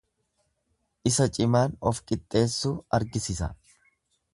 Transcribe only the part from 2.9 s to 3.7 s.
argisisa.